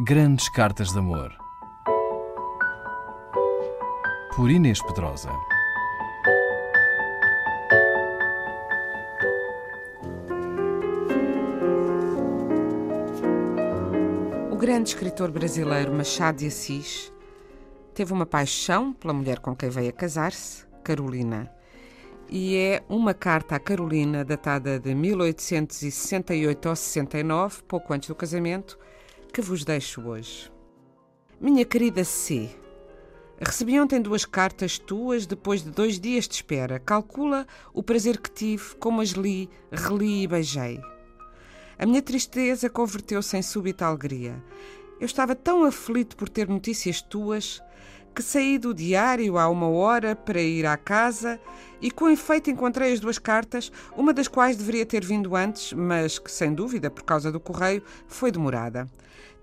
[0.00, 1.36] Grandes Cartas de Amor.
[4.36, 5.28] Por Inês Pedrosa.
[14.52, 17.12] O grande escritor brasileiro Machado de Assis
[17.92, 21.50] teve uma paixão pela mulher com quem veio a casar-se, Carolina.
[22.28, 28.78] E é uma carta à Carolina, datada de 1868 ou 69, pouco antes do casamento,
[29.38, 30.50] que vos deixo hoje.
[31.40, 32.50] Minha querida C.
[33.38, 36.80] Recebi ontem duas cartas tuas depois de dois dias de espera.
[36.80, 40.80] Calcula o prazer que tive, como as li, reli e beijei.
[41.78, 44.42] A minha tristeza converteu-se em súbita alegria.
[44.98, 47.62] Eu estava tão aflito por ter notícias tuas
[48.18, 51.38] que saí do diário há uma hora para ir à casa
[51.80, 56.18] e com efeito encontrei as duas cartas, uma das quais deveria ter vindo antes, mas
[56.18, 58.88] que, sem dúvida, por causa do correio, foi demorada.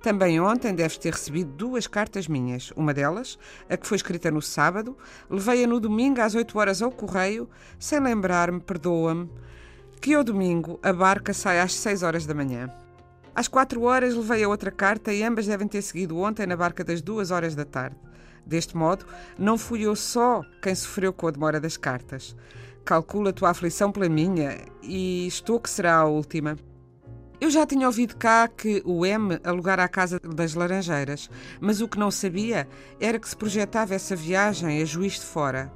[0.03, 2.73] Também ontem deves ter recebido duas cartas minhas.
[2.75, 4.97] Uma delas, a que foi escrita no sábado,
[5.29, 9.29] levei-a no domingo às 8 horas ao correio, sem lembrar-me, perdoa-me,
[10.01, 12.69] que ao domingo a barca sai às 6 horas da manhã.
[13.33, 16.83] Às 4 horas levei a outra carta e ambas devem ter seguido ontem na barca
[16.83, 17.95] das 2 horas da tarde.
[18.45, 19.05] Deste modo,
[19.37, 22.35] não fui eu só quem sofreu com a demora das cartas.
[22.83, 26.55] Calcula a tua aflição pela minha e estou que será a última.
[27.41, 31.29] Eu já tinha ouvido cá que o M alugara a Casa das Laranjeiras,
[31.59, 32.67] mas o que não sabia
[32.99, 35.71] era que se projetava essa viagem a juiz de fora.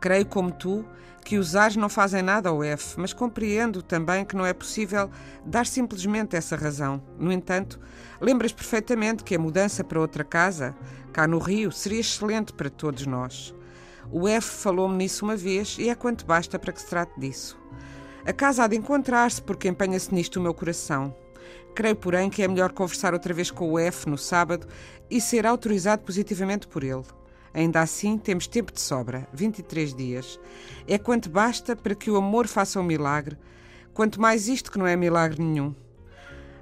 [0.00, 0.84] Creio, como tu,
[1.24, 5.10] que os Ares não fazem nada ao F, mas compreendo também que não é possível
[5.46, 7.02] dar simplesmente essa razão.
[7.18, 7.80] No entanto,
[8.20, 10.74] lembras perfeitamente que a mudança para outra casa,
[11.12, 13.54] cá no Rio, seria excelente para todos nós.
[14.10, 17.60] O F falou-me nisso uma vez e é quanto basta para que se trate disso.
[18.24, 21.14] A casa há de encontrar-se porque empenha-se nisto o meu coração.
[21.74, 24.66] Creio, porém, que é melhor conversar outra vez com o F no sábado
[25.10, 27.04] e ser autorizado positivamente por ele.
[27.54, 30.40] Ainda assim, temos tempo de sobra 23 dias.
[30.86, 33.36] É quanto basta para que o amor faça um milagre,
[33.92, 35.74] quanto mais isto que não é milagre nenhum.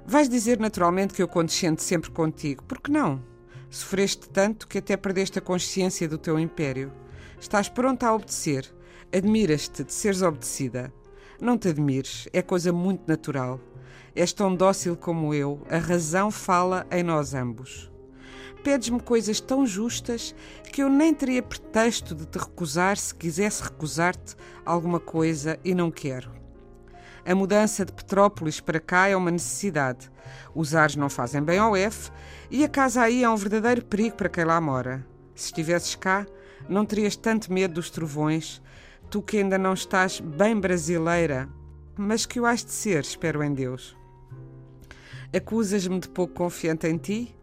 [0.05, 2.63] Vais dizer naturalmente que eu condescendo sempre contigo.
[2.63, 3.30] Por que não?
[3.71, 6.91] Sofreste tanto que até perdeste a consciência do teu império.
[7.39, 8.69] Estás pronta a obedecer.
[9.15, 10.93] Admiras-te de seres obedecida.
[11.39, 13.61] Não te admires, é coisa muito natural.
[14.13, 17.89] És tão dócil como eu, a razão fala em nós ambos.
[18.61, 20.35] Pedes-me coisas tão justas
[20.73, 25.89] que eu nem teria pretexto de te recusar se quisesse recusar-te alguma coisa e não
[25.89, 26.40] quero.
[27.25, 30.09] A mudança de Petrópolis para cá é uma necessidade.
[30.55, 32.11] Os ares não fazem bem ao F
[32.49, 35.05] e a casa aí é um verdadeiro perigo para quem lá mora.
[35.35, 36.25] Se estivesses cá,
[36.67, 38.61] não terias tanto medo dos trovões,
[39.09, 41.47] tu que ainda não estás bem brasileira,
[41.95, 43.95] mas que o has de ser, espero em Deus.
[45.35, 47.35] Acusas-me de pouco confiante em ti?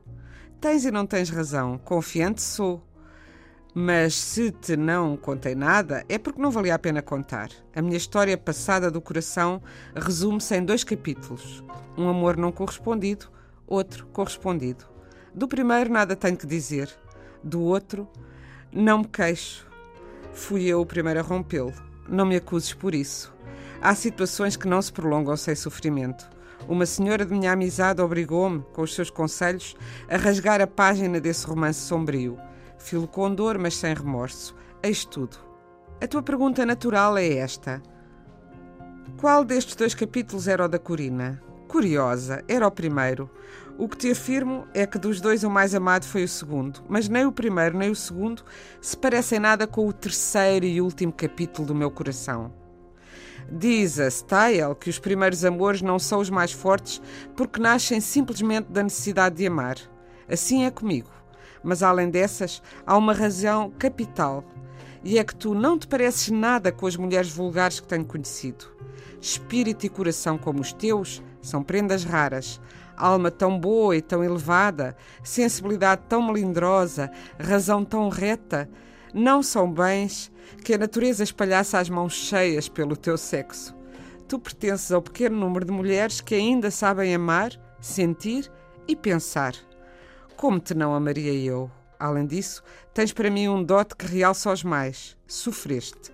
[0.61, 2.88] Tens e não tens razão, confiante sou.
[3.81, 7.49] Mas se te não contei nada, é porque não valia a pena contar.
[7.73, 9.63] A minha história passada do coração
[9.95, 11.63] resume-se em dois capítulos:
[11.97, 13.27] um amor não correspondido,
[13.69, 14.85] outro correspondido.
[15.33, 16.91] Do primeiro, nada tenho que dizer.
[17.41, 18.09] Do outro,
[18.73, 19.65] não me queixo.
[20.33, 21.73] Fui eu o primeiro a rompê-lo.
[22.09, 23.33] Não me acuses por isso.
[23.81, 26.29] Há situações que não se prolongam sem sofrimento.
[26.67, 29.77] Uma senhora de minha amizade obrigou-me, com os seus conselhos,
[30.11, 32.37] a rasgar a página desse romance sombrio.
[32.79, 34.55] Filo com dor, mas sem remorso.
[34.83, 35.37] Eis tudo.
[36.01, 37.83] A tua pergunta natural é esta:
[39.21, 41.43] Qual destes dois capítulos era o da Corina?
[41.67, 43.31] Curiosa, era o primeiro.
[43.77, 47.09] O que te afirmo é que dos dois o mais amado foi o segundo, mas
[47.09, 48.43] nem o primeiro nem o segundo
[48.81, 52.53] se parecem nada com o terceiro e último capítulo do meu coração.
[53.51, 57.01] Diz a Style que os primeiros amores não são os mais fortes
[57.37, 59.77] porque nascem simplesmente da necessidade de amar.
[60.29, 61.11] Assim é comigo.
[61.63, 64.45] Mas além dessas, há uma razão capital.
[65.05, 68.67] E é que tu não te pareces nada com as mulheres vulgares que tenho conhecido.
[69.21, 72.61] Espírito e coração como os teus são prendas raras.
[72.97, 78.69] Alma tão boa e tão elevada, sensibilidade tão melindrosa, razão tão reta,
[79.15, 80.33] não são bens
[80.65, 83.75] que a natureza espalhasse às mãos cheias pelo teu sexo.
[84.27, 88.51] Tu pertences ao pequeno número de mulheres que ainda sabem amar, sentir
[88.87, 89.55] e pensar.
[90.39, 91.69] Como te não amaria eu?
[91.99, 92.63] Além disso,
[92.95, 95.17] tens para mim um dote que realça os mais.
[95.27, 96.13] Sofreste.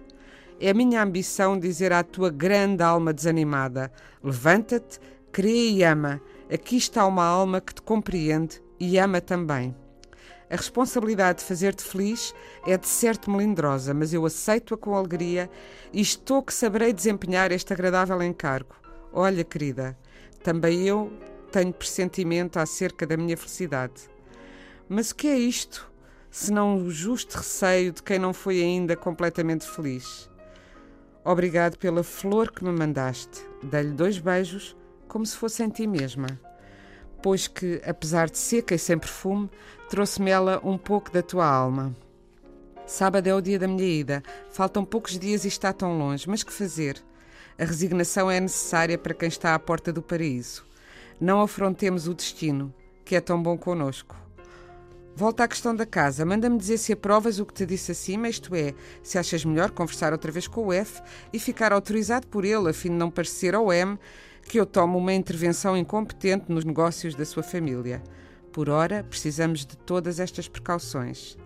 [0.59, 3.93] É a minha ambição dizer à tua grande alma desanimada:
[4.23, 4.99] levanta-te,
[5.31, 6.23] crê e ama.
[6.51, 9.77] Aqui está uma alma que te compreende e ama também.
[10.49, 12.35] A responsabilidade de fazer-te feliz
[12.67, 15.51] é de certo melindrosa, mas eu aceito-a com alegria
[15.93, 18.75] e estou que saberei desempenhar este agradável encargo.
[19.13, 19.95] Olha, querida,
[20.43, 21.13] também eu
[21.53, 24.14] tenho pressentimento acerca da minha felicidade.
[24.89, 25.91] Mas o que é isto,
[26.31, 30.29] senão o justo receio de quem não foi ainda completamente feliz?
[31.25, 33.43] Obrigado pela flor que me mandaste.
[33.63, 34.77] Dei-lhe dois beijos,
[35.09, 36.27] como se fosse em ti mesma.
[37.23, 39.51] Pois que, apesar de seca e sem perfume,
[39.89, 41.97] trouxe-me ela um pouco da tua alma.
[42.87, 44.23] Sábado é o dia da minha ida.
[44.51, 46.29] Faltam poucos dias e está tão longe.
[46.29, 47.03] Mas que fazer?
[47.59, 50.67] A resignação é necessária para quem está à porta do paraíso.
[51.19, 54.24] Não afrontemos o destino, que é tão bom conosco.
[55.17, 56.25] Volta à questão da casa.
[56.25, 60.13] Manda-me dizer se aprovas o que te disse acima, isto é, se achas melhor conversar
[60.13, 61.01] outra vez com o F
[61.33, 63.97] e ficar autorizado por ele, a fim de não parecer ao M
[64.43, 68.03] que eu tomo uma intervenção incompetente nos negócios da sua família.
[68.53, 71.39] Por ora, precisamos de todas estas precauções.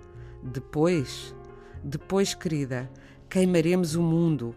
[0.43, 1.35] Depois,
[1.85, 2.91] depois, querida,
[3.29, 4.55] queimaremos o mundo,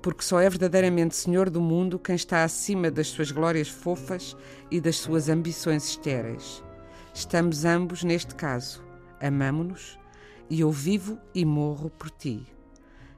[0.00, 4.36] porque só é verdadeiramente senhor do mundo quem está acima das suas glórias fofas
[4.70, 6.65] e das suas ambições estéreis.
[7.16, 8.84] Estamos ambos neste caso.
[9.18, 9.98] Amamo-nos
[10.50, 12.46] e eu vivo e morro por ti.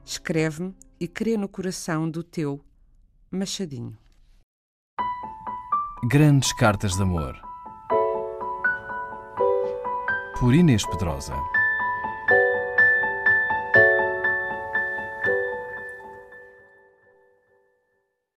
[0.05, 2.61] Escreve-me e crê no coração do teu
[3.29, 3.97] Machadinho.
[6.09, 7.37] Grandes Cartas de Amor.
[10.39, 11.35] Por Inês Pedrosa.